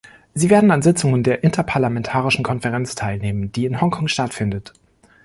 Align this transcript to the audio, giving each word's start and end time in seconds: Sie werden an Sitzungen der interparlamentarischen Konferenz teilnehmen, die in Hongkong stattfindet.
Sie 0.33 0.49
werden 0.49 0.71
an 0.71 0.81
Sitzungen 0.81 1.21
der 1.21 1.43
interparlamentarischen 1.43 2.43
Konferenz 2.43 2.95
teilnehmen, 2.95 3.51
die 3.51 3.65
in 3.67 3.81
Hongkong 3.81 4.07
stattfindet. 4.07 4.73